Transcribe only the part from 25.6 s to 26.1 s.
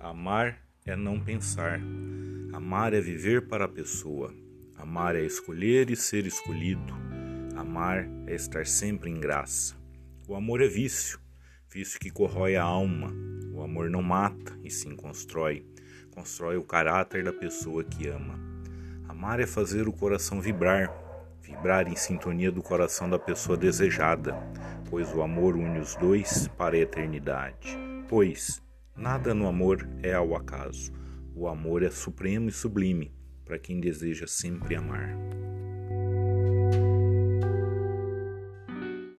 os